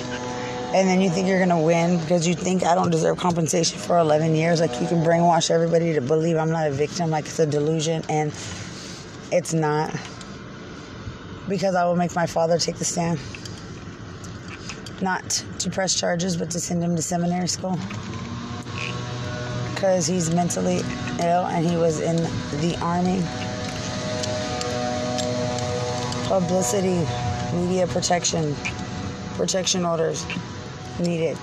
and 0.73 0.89
then 0.89 1.01
you 1.01 1.09
think 1.09 1.27
you're 1.27 1.39
gonna 1.39 1.61
win 1.61 1.99
because 1.99 2.27
you 2.27 2.33
think 2.33 2.63
I 2.63 2.73
don't 2.73 2.89
deserve 2.89 3.17
compensation 3.17 3.77
for 3.77 3.99
11 3.99 4.33
years. 4.33 4.59
Like 4.59 4.81
you 4.81 4.87
can 4.87 5.03
brainwash 5.03 5.51
everybody 5.51 5.93
to 5.93 6.01
believe 6.01 6.35
I'm 6.35 6.49
not 6.49 6.67
a 6.67 6.71
victim, 6.71 7.11
like 7.11 7.25
it's 7.25 7.37
a 7.37 7.45
delusion, 7.45 8.03
and 8.09 8.33
it's 9.31 9.53
not. 9.53 9.95
Because 11.47 11.75
I 11.75 11.85
will 11.85 11.95
make 11.95 12.15
my 12.15 12.25
father 12.25 12.57
take 12.57 12.77
the 12.77 12.85
stand, 12.85 13.19
not 15.01 15.43
to 15.59 15.69
press 15.69 15.99
charges, 15.99 16.37
but 16.37 16.49
to 16.51 16.59
send 16.59 16.83
him 16.83 16.95
to 16.95 17.01
seminary 17.01 17.47
school 17.47 17.77
because 19.83 20.07
he's 20.07 20.33
mentally 20.33 20.77
ill 21.19 21.45
and 21.47 21.69
he 21.69 21.75
was 21.75 21.99
in 21.99 22.15
the 22.61 22.73
army. 22.81 23.21
Publicity, 26.29 27.05
media 27.53 27.85
protection, 27.87 28.55
protection 29.35 29.83
orders 29.83 30.25
needed. 31.01 31.37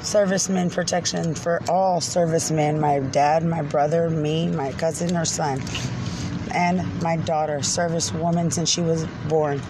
Servicemen 0.00 0.70
protection 0.70 1.34
for 1.34 1.60
all 1.68 2.00
servicemen 2.00 2.80
my 2.80 3.00
dad, 3.00 3.44
my 3.44 3.60
brother, 3.60 4.08
me, 4.08 4.48
my 4.48 4.72
cousin, 4.72 5.18
or 5.18 5.26
son. 5.26 5.60
And 6.54 7.02
my 7.02 7.16
daughter, 7.16 7.62
service 7.62 8.12
woman 8.12 8.50
since 8.50 8.70
she 8.70 8.80
was 8.80 9.06
born. 9.28 9.60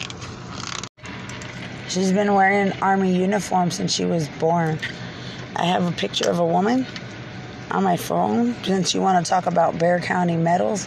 She's 1.88 2.12
been 2.12 2.34
wearing 2.34 2.68
an 2.68 2.82
army 2.82 3.16
uniform 3.16 3.70
since 3.70 3.92
she 3.92 4.04
was 4.04 4.28
born. 4.40 4.78
I 5.56 5.64
have 5.64 5.86
a 5.86 5.92
picture 5.92 6.28
of 6.28 6.38
a 6.38 6.46
woman 6.46 6.86
on 7.70 7.84
my 7.84 7.96
phone 7.96 8.54
since 8.64 8.94
you 8.94 9.00
want 9.00 9.24
to 9.24 9.28
talk 9.28 9.46
about 9.46 9.78
Bexar 9.78 10.00
County 10.00 10.36
medals. 10.36 10.86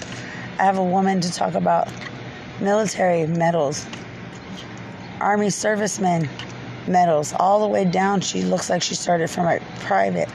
I 0.59 0.63
have 0.63 0.77
a 0.77 0.83
woman 0.83 1.21
to 1.21 1.31
talk 1.31 1.55
about 1.55 1.87
military 2.59 3.25
medals, 3.25 3.85
Army 5.19 5.49
servicemen 5.49 6.29
medals, 6.87 7.33
all 7.39 7.61
the 7.61 7.67
way 7.67 7.85
down. 7.85 8.21
She 8.21 8.41
looks 8.41 8.69
like 8.69 8.81
she 8.81 8.95
started 8.95 9.29
from 9.29 9.47
a 9.47 9.59
private. 9.79 10.29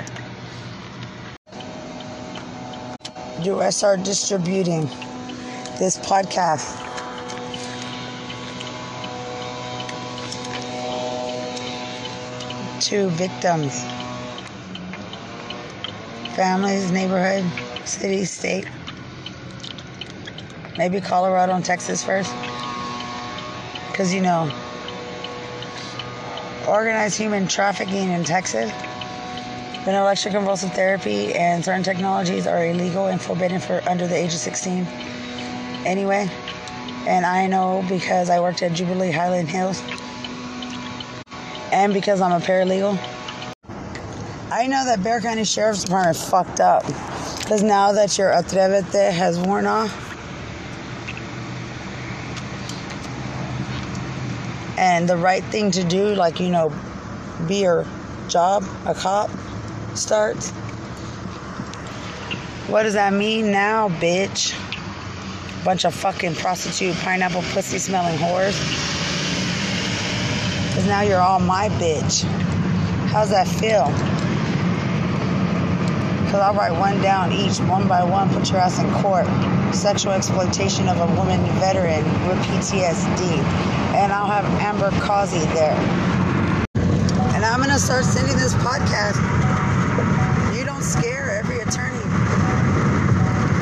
USR 3.43 4.03
distributing 4.03 4.89
this 5.83 5.99
podcast. 5.99 6.79
To 12.83 13.09
victims, 13.09 13.83
families, 16.37 16.93
neighborhood, 16.93 17.45
city, 17.85 18.25
state. 18.27 18.69
Maybe 20.79 21.01
Colorado 21.01 21.55
and 21.55 21.65
Texas 21.65 22.05
first. 22.05 22.33
Because, 23.89 24.15
you 24.15 24.21
know, 24.21 24.53
organized 26.69 27.19
human 27.19 27.49
trafficking 27.49 28.13
in 28.13 28.23
Texas, 28.23 28.71
then 29.85 29.95
electroconvulsive 29.95 30.73
therapy 30.75 31.35
and 31.35 31.65
certain 31.65 31.83
technologies 31.83 32.47
are 32.47 32.65
illegal 32.65 33.07
and 33.07 33.21
forbidden 33.21 33.59
for 33.59 33.83
under 33.89 34.07
the 34.07 34.15
age 34.15 34.33
of 34.33 34.39
16. 34.39 34.87
Anyway, 35.85 36.31
and 37.07 37.27
I 37.27 37.47
know 37.47 37.85
because 37.89 38.31
I 38.31 38.41
worked 38.41 38.63
at 38.63 38.73
Jubilee 38.73 39.11
Highland 39.11 39.49
Hills 39.49 39.83
and 41.73 41.93
because 41.93 42.21
I'm 42.21 42.33
a 42.33 42.45
paralegal. 42.45 42.99
I 44.51 44.67
know 44.67 44.85
that 44.85 45.03
Bexar 45.03 45.29
County 45.29 45.45
Sheriff's 45.45 45.85
Department 45.85 46.17
fucked 46.17 46.61
up 46.61 46.87
because 47.39 47.63
now 47.63 47.93
that 47.93 48.17
your 48.19 48.31
Atrevete 48.31 49.11
has 49.11 49.39
worn 49.39 49.67
off, 49.67 49.91
and 54.79 55.09
the 55.09 55.17
right 55.17 55.45
thing 55.45 55.71
to 55.71 55.85
do, 55.85 56.15
like, 56.15 56.41
you 56.41 56.51
know, 56.51 56.73
be 57.47 57.63
your 57.63 57.87
job, 58.29 58.65
a 58.85 58.95
cop, 58.95 59.31
starts. 59.95 60.51
What 62.69 62.85
does 62.85 62.95
that 62.95 63.13
mean 63.13 63.51
now, 63.51 63.89
bitch? 63.89 64.55
Bunch 65.65 65.85
of 65.85 65.95
fucking 65.95 66.35
prostitute, 66.35 66.97
pineapple, 66.97 67.43
pussy 67.53 67.79
smelling 67.79 68.19
whores. 68.19 68.59
Because 70.69 70.87
now 70.87 71.03
you're 71.03 71.21
all 71.21 71.39
my 71.39 71.69
bitch. 71.71 72.25
How's 73.13 73.31
that 73.31 73.47
feel? 73.47 73.87
Because 76.25 76.41
I'll 76.41 76.55
write 76.55 76.73
one 76.73 77.01
down 77.01 77.31
each, 77.31 77.59
one 77.61 77.87
by 77.87 78.03
one, 78.03 78.29
put 78.31 78.51
your 78.51 78.59
ass 78.59 78.79
in 78.81 78.91
court. 78.95 79.27
Sexual 79.75 80.13
exploitation 80.13 80.89
of 80.89 80.99
a 80.99 81.07
woman 81.15 81.41
veteran 81.61 82.05
with 82.27 82.39
PTSD. 82.47 83.39
And 83.95 84.13
I'll 84.13 84.27
have 84.27 84.45
Amber 84.61 84.91
Causey 85.01 85.45
there. 85.55 85.77
And 87.35 87.45
I'm 87.45 87.59
going 87.59 87.71
to 87.71 87.79
start 87.79 88.05
sending 88.05 88.37
this 88.37 88.55
podcast. 88.55 89.19
You 90.57 90.65
don't 90.65 90.83
scare 90.83 91.31
every 91.39 91.61
attorney. 91.61 92.03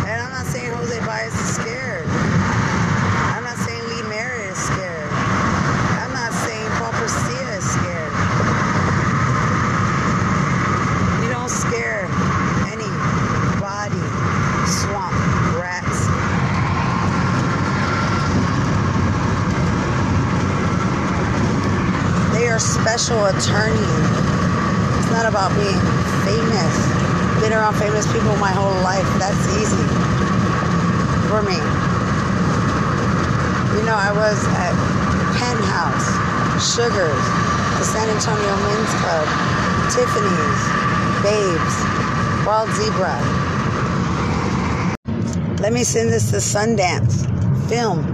And 0.05 0.21
I'm 0.21 0.31
not 0.31 0.47
saying 0.47 0.71
Jose 0.73 1.01
Baez 1.01 1.33
is 1.33 1.55
scared. 1.57 2.07
I'm 3.33 3.43
not 3.43 3.57
saying 3.57 3.83
Lee 3.89 4.03
Merritt 4.09 4.51
is 4.51 4.59
scared. 4.59 5.09
I'm 6.05 6.13
not 6.13 6.33
saying 6.45 6.69
Paul 6.77 6.93
Prestia 6.93 7.57
is 7.57 7.65
scared. 7.65 8.13
You 11.25 11.31
don't 11.33 11.49
scare 11.49 12.05
anybody. 12.69 14.03
Swamp 14.69 15.17
rats. 15.57 16.05
They 22.37 22.47
are 22.49 22.59
special 23.41 23.57
attorneys. 23.57 24.07
It's 25.01 25.11
not 25.11 25.27
about 25.27 25.51
being 25.57 25.81
famous. 26.25 26.75
Been 27.41 27.53
around 27.53 27.75
famous 27.77 28.07
people 28.13 28.37
my 28.37 28.53
whole 28.53 28.77
life. 28.85 29.07
That's 29.19 29.41
easy 29.57 29.87
for 31.29 31.43
me. 31.43 31.57
You 33.77 33.87
know, 33.87 33.97
I 33.97 34.13
was 34.13 34.45
at 34.61 34.75
Penthouse, 35.41 36.09
Sugars, 36.61 37.25
the 37.79 37.85
San 37.85 38.09
Antonio 38.11 38.57
Men's 38.69 38.93
Club, 39.01 39.27
Tiffany's, 39.89 40.61
Babes, 41.25 41.77
Wild 42.45 42.69
Zebra. 42.77 43.17
Let 45.61 45.73
me 45.73 45.85
send 45.85 46.11
this 46.11 46.31
to 46.31 46.37
Sundance 46.37 47.27
Film 47.69 48.05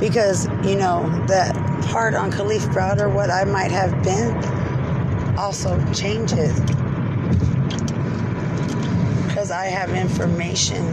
because, 0.00 0.46
you 0.64 0.76
know, 0.76 1.08
that 1.26 1.69
part 1.90 2.14
on 2.14 2.30
Kalief 2.30 2.60
Browder, 2.72 3.12
what 3.12 3.30
I 3.30 3.42
might 3.42 3.72
have 3.72 3.90
been, 4.04 4.32
also 5.36 5.76
changes. 5.92 6.58
Because 9.26 9.50
I 9.50 9.66
have 9.66 9.90
information 9.90 10.86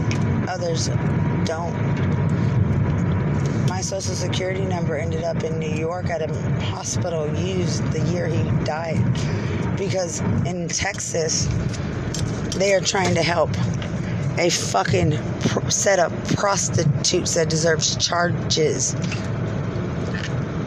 others 0.48 0.88
don't. 1.44 1.72
My 3.68 3.80
social 3.80 4.14
security 4.14 4.64
number 4.64 4.96
ended 4.96 5.22
up 5.22 5.44
in 5.44 5.60
New 5.60 5.70
York 5.70 6.10
at 6.10 6.20
a 6.20 6.34
hospital 6.62 7.32
used 7.38 7.84
the 7.92 8.00
year 8.10 8.26
he 8.26 8.42
died. 8.64 8.98
Because 9.76 10.18
in 10.46 10.66
Texas, 10.66 11.46
they 12.56 12.74
are 12.74 12.80
trying 12.80 13.14
to 13.14 13.22
help 13.22 13.50
a 14.36 14.50
fucking 14.50 15.12
set 15.70 16.00
of 16.00 16.12
prostitutes 16.34 17.34
that 17.34 17.48
deserves 17.48 17.96
charges. 18.04 18.96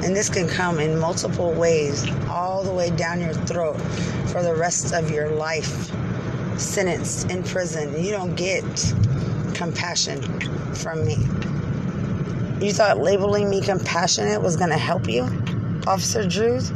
And 0.03 0.15
this 0.15 0.29
can 0.29 0.47
come 0.47 0.79
in 0.79 0.97
multiple 0.97 1.53
ways, 1.53 2.05
all 2.27 2.63
the 2.63 2.73
way 2.73 2.89
down 2.89 3.19
your 3.19 3.33
throat 3.33 3.79
for 4.31 4.41
the 4.41 4.55
rest 4.55 4.93
of 4.93 5.11
your 5.11 5.29
life. 5.29 5.91
Sentenced 6.57 7.29
in 7.29 7.43
prison. 7.43 8.03
You 8.03 8.11
don't 8.11 8.35
get 8.35 8.63
compassion 9.53 10.21
from 10.73 11.05
me. 11.05 11.17
You 12.65 12.73
thought 12.73 12.99
labeling 12.99 13.49
me 13.49 13.61
compassionate 13.61 14.41
was 14.41 14.55
going 14.55 14.69
to 14.69 14.77
help 14.77 15.07
you, 15.07 15.23
Officer 15.87 16.27
Drews? 16.27 16.69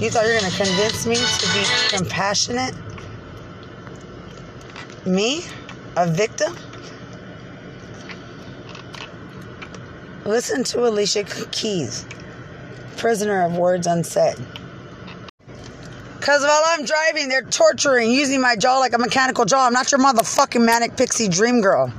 You 0.00 0.10
thought 0.10 0.26
you 0.26 0.34
were 0.34 0.40
going 0.40 0.50
to 0.50 0.56
convince 0.56 1.06
me 1.06 1.16
to 1.16 1.46
be 1.54 1.96
compassionate? 1.96 2.74
Me? 5.06 5.44
A 5.96 6.10
victim? 6.10 6.56
Listen 10.24 10.64
to 10.64 10.88
Alicia 10.88 11.22
Keys, 11.52 12.04
prisoner 12.96 13.42
of 13.42 13.56
words 13.56 13.86
unsaid. 13.86 14.36
Because 16.18 16.42
while 16.42 16.62
I'm 16.66 16.84
driving, 16.84 17.28
they're 17.28 17.42
torturing, 17.42 18.10
using 18.10 18.40
my 18.40 18.56
jaw 18.56 18.78
like 18.78 18.94
a 18.94 18.98
mechanical 18.98 19.44
jaw. 19.44 19.66
I'm 19.66 19.72
not 19.72 19.92
your 19.92 20.00
motherfucking 20.00 20.64
manic 20.64 20.96
pixie 20.96 21.28
dream 21.28 21.60
girl. 21.60 21.92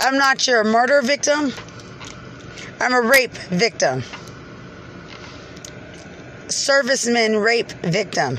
I'm 0.00 0.18
not 0.18 0.46
your 0.46 0.62
murder 0.64 1.00
victim. 1.00 1.52
I'm 2.80 2.92
a 2.92 3.00
rape 3.00 3.32
victim. 3.32 4.02
Serviceman 6.48 7.42
rape 7.42 7.70
victim. 7.70 8.38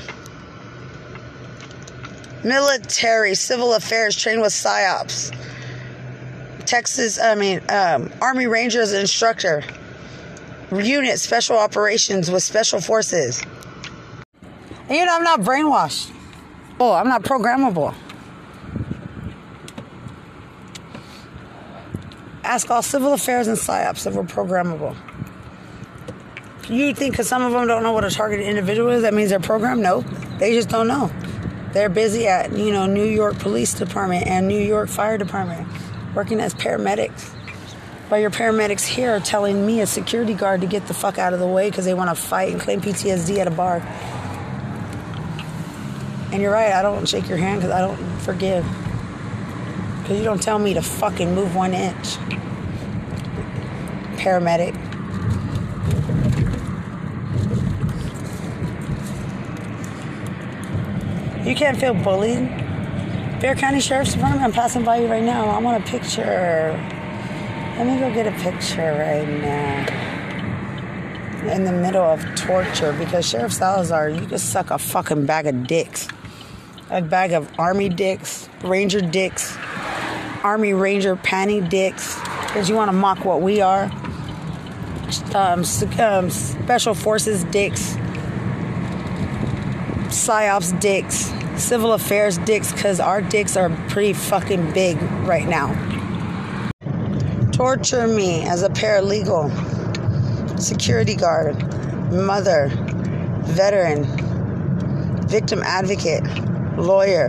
Military, 2.44 3.34
civil 3.34 3.74
affairs 3.74 4.14
trained 4.14 4.40
with 4.40 4.52
PSYOPs. 4.52 5.34
Texas, 6.66 7.18
I 7.20 7.34
mean, 7.34 7.60
um, 7.68 8.12
Army 8.20 8.46
Rangers 8.46 8.92
instructor. 8.92 9.62
Unit 10.72 11.18
special 11.20 11.56
operations 11.56 12.30
with 12.30 12.42
special 12.42 12.80
forces. 12.80 13.42
And 14.88 14.98
you 14.98 15.06
know, 15.06 15.14
I'm 15.14 15.24
not 15.24 15.40
brainwashed. 15.40 16.12
Oh, 16.80 16.92
I'm 16.92 17.08
not 17.08 17.22
programmable. 17.22 17.94
Ask 22.42 22.70
all 22.70 22.82
civil 22.82 23.12
affairs 23.12 23.48
and 23.48 23.56
PSYOPs 23.56 24.06
if 24.06 24.14
we're 24.14 24.24
programmable. 24.24 24.96
You 26.68 26.94
think 26.94 27.12
because 27.12 27.28
some 27.28 27.42
of 27.42 27.52
them 27.52 27.68
don't 27.68 27.82
know 27.82 27.92
what 27.92 28.04
a 28.04 28.10
targeted 28.10 28.46
individual 28.46 28.90
is, 28.90 29.02
that 29.02 29.14
means 29.14 29.30
they're 29.30 29.40
programmed? 29.40 29.82
No, 29.82 30.00
they 30.38 30.52
just 30.52 30.68
don't 30.68 30.88
know. 30.88 31.12
They're 31.72 31.88
busy 31.88 32.26
at, 32.26 32.52
you 32.52 32.72
know, 32.72 32.86
New 32.86 33.04
York 33.04 33.38
Police 33.38 33.74
Department 33.74 34.26
and 34.26 34.48
New 34.48 34.60
York 34.60 34.88
Fire 34.88 35.18
Department 35.18 35.68
working 36.16 36.40
as 36.40 36.54
paramedics. 36.54 37.32
But 38.08 38.16
your 38.16 38.30
paramedics 38.30 38.84
here 38.84 39.14
are 39.14 39.20
telling 39.20 39.66
me, 39.66 39.82
a 39.82 39.86
security 39.86 40.32
guard, 40.32 40.62
to 40.62 40.66
get 40.66 40.86
the 40.88 40.94
fuck 40.94 41.18
out 41.18 41.34
of 41.34 41.40
the 41.40 41.46
way 41.46 41.68
because 41.68 41.84
they 41.84 41.94
want 41.94 42.08
to 42.08 42.14
fight 42.14 42.52
and 42.52 42.60
claim 42.60 42.80
PTSD 42.80 43.38
at 43.38 43.46
a 43.46 43.50
bar. 43.50 43.82
And 46.32 46.40
you're 46.40 46.52
right, 46.52 46.72
I 46.72 46.82
don't 46.82 47.06
shake 47.06 47.28
your 47.28 47.38
hand 47.38 47.60
because 47.60 47.72
I 47.72 47.80
don't 47.80 47.96
forgive. 48.20 48.64
Because 50.02 50.18
you 50.18 50.24
don't 50.24 50.42
tell 50.42 50.58
me 50.58 50.74
to 50.74 50.82
fucking 50.82 51.34
move 51.34 51.54
one 51.54 51.74
inch. 51.74 52.16
Paramedic. 54.16 54.74
You 61.46 61.54
can't 61.54 61.78
feel 61.78 61.94
bullied. 61.94 62.65
Bexar 63.46 63.60
County 63.60 63.78
Sheriff's 63.78 64.14
Department, 64.14 64.42
I'm 64.42 64.50
passing 64.50 64.82
by 64.82 64.96
you 64.96 65.06
right 65.06 65.22
now. 65.22 65.46
I 65.46 65.58
want 65.60 65.80
a 65.80 65.86
picture. 65.88 66.72
Let 67.78 67.86
me 67.86 67.96
go 68.00 68.12
get 68.12 68.26
a 68.26 68.32
picture 68.42 68.92
right 68.98 69.28
now. 69.40 69.86
In 71.52 71.62
the 71.62 71.70
middle 71.70 72.02
of 72.02 72.24
torture 72.34 72.92
because 72.94 73.24
Sheriff 73.24 73.52
Salazar, 73.52 74.08
you 74.08 74.26
could 74.26 74.40
suck 74.40 74.72
a 74.72 74.78
fucking 74.78 75.26
bag 75.26 75.46
of 75.46 75.68
dicks. 75.68 76.08
A 76.90 77.00
bag 77.00 77.34
of 77.34 77.48
Army 77.56 77.88
dicks, 77.88 78.48
Ranger 78.64 79.00
dicks, 79.00 79.56
Army 80.42 80.74
Ranger 80.74 81.14
panty 81.14 81.68
dicks. 81.68 82.16
Because 82.46 82.68
you 82.68 82.74
want 82.74 82.88
to 82.88 82.96
mock 82.96 83.24
what 83.24 83.42
we 83.42 83.60
are. 83.60 83.84
Um, 85.36 85.62
um, 86.00 86.30
special 86.30 86.94
Forces 86.94 87.44
dicks. 87.44 87.94
PSYOPs 90.08 90.80
dicks 90.80 91.32
civil 91.58 91.92
affairs 91.94 92.38
dicks 92.38 92.72
because 92.72 93.00
our 93.00 93.20
dicks 93.20 93.56
are 93.56 93.70
pretty 93.88 94.12
fucking 94.12 94.72
big 94.72 95.00
right 95.26 95.46
now. 95.48 95.72
Torture 97.52 98.06
me 98.06 98.42
as 98.42 98.62
a 98.62 98.68
paralegal, 98.68 99.50
security 100.60 101.14
guard, 101.16 101.56
mother, 102.12 102.68
veteran, 103.44 104.04
victim 105.26 105.62
advocate, 105.62 106.22
lawyer, 106.76 107.28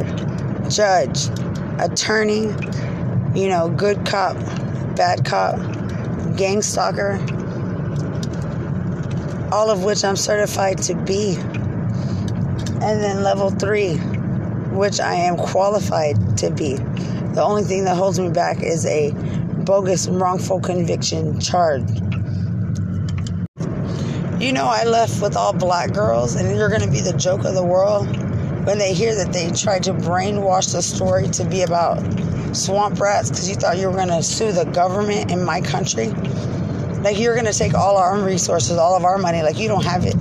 judge, 0.70 1.30
attorney, 1.80 2.48
you 3.34 3.48
know, 3.48 3.70
good 3.70 4.06
cop, 4.06 4.36
bad 4.96 5.24
cop, 5.26 5.56
gang 6.36 6.62
stalker, 6.62 7.14
all 9.52 9.70
of 9.70 9.84
which 9.84 10.04
I'm 10.04 10.18
certified 10.18 10.80
to 10.84 10.96
be. 10.96 11.36
And 12.80 13.02
then 13.02 13.24
level 13.24 13.50
three, 13.50 14.00
which 14.78 15.00
I 15.00 15.16
am 15.16 15.36
qualified 15.36 16.38
to 16.38 16.52
be. 16.52 16.76
The 17.34 17.44
only 17.44 17.64
thing 17.64 17.84
that 17.86 17.96
holds 17.96 18.20
me 18.20 18.30
back 18.30 18.62
is 18.64 18.86
a 18.86 19.12
bogus 19.66 20.08
wrongful 20.08 20.62
conviction 20.62 21.40
charge. 21.40 21.90
You 24.40 24.54
know, 24.54 24.66
I 24.66 24.86
left 24.86 25.22
with 25.22 25.36
all 25.36 25.52
black 25.52 25.94
girls, 25.94 26.36
and 26.36 26.56
you're 26.56 26.70
going 26.70 26.82
to 26.82 26.92
be 26.92 27.02
the 27.02 27.18
joke 27.18 27.44
of 27.44 27.54
the 27.56 27.66
world 27.66 28.08
when 28.66 28.78
they 28.78 28.94
hear 28.94 29.16
that 29.16 29.34
they 29.34 29.50
tried 29.52 29.84
to 29.84 29.94
brainwash 29.94 30.74
the 30.74 30.82
story 30.82 31.28
to 31.30 31.44
be 31.44 31.64
about 31.64 31.98
swamp 32.56 33.00
rats 33.00 33.30
because 33.30 33.50
you 33.50 33.56
thought 33.56 33.78
you 33.78 33.88
were 33.88 33.96
going 33.96 34.08
to 34.10 34.22
sue 34.22 34.52
the 34.52 34.66
government 34.66 35.32
in 35.32 35.44
my 35.44 35.60
country. 35.62 36.08
Like, 37.02 37.20
you're 37.20 37.36
going 37.36 37.46
to 37.46 37.58
take 37.58 37.74
all 37.74 37.98
our 37.98 38.20
resources, 38.20 38.78
all 38.78 38.96
of 38.96 39.04
our 39.04 39.18
money, 39.18 39.42
like 39.42 39.58
you 39.58 39.68
don't 39.68 39.84
have 39.84 40.06
it. 40.06 40.16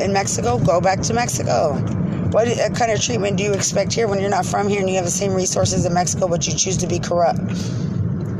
In 0.00 0.12
Mexico, 0.12 0.58
go 0.58 0.80
back 0.80 1.00
to 1.02 1.14
Mexico. 1.14 1.74
What 2.34 2.48
uh, 2.48 2.68
kind 2.70 2.90
of 2.90 3.00
treatment 3.00 3.36
do 3.36 3.44
you 3.44 3.52
expect 3.52 3.92
here 3.92 4.08
when 4.08 4.18
you're 4.18 4.28
not 4.28 4.44
from 4.44 4.66
here 4.66 4.80
and 4.80 4.88
you 4.90 4.96
have 4.96 5.04
the 5.04 5.10
same 5.12 5.34
resources 5.34 5.86
in 5.86 5.94
Mexico, 5.94 6.26
but 6.26 6.44
you 6.48 6.52
choose 6.52 6.76
to 6.78 6.88
be 6.88 6.98
corrupt? 6.98 7.38